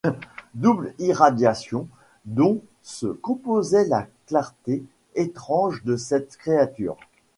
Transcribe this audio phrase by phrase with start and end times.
[0.55, 1.87] Double irradiation
[2.25, 6.97] dont se composait la clarté étrange de cette créature.